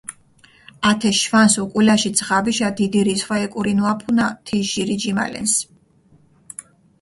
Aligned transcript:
ათე 0.91 1.09
შვანს 1.17 1.57
უკულაში 1.63 2.11
ძღაბიშა 2.19 2.69
დიდი 2.79 3.03
რისხვა 3.09 3.37
ეკურინუაფუნა 3.45 4.25
თი 4.47 4.63
ჟირი 4.71 4.97
ჯიმალენს. 5.05 5.55